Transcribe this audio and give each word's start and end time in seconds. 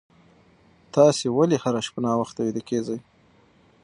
تاسي 0.93 1.27
ولې 1.31 1.57
هره 1.63 1.79
شپه 1.87 1.99
ناوخته 2.05 2.39
ویده 2.43 2.61
کېږئ؟ 2.69 2.99